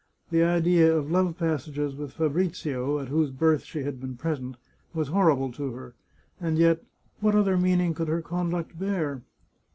The 0.31 0.41
idea 0.41 0.91
of 0.97 1.11
love 1.11 1.37
passages 1.37 1.95
with 1.95 2.13
Fabrizio, 2.13 2.97
at 2.97 3.09
whose 3.09 3.29
birth 3.29 3.63
she 3.65 3.83
had 3.83 4.01
been 4.01 4.17
present, 4.17 4.57
was 4.95 5.09
horrible 5.09 5.51
to 5.51 5.73
her, 5.73 5.93
and 6.39 6.57
yet 6.57 6.83
what 7.19 7.35
other 7.35 7.55
meaning 7.55 7.93
could 7.93 8.07
her 8.07 8.23
conduct 8.23 8.79
bear? 8.79 9.21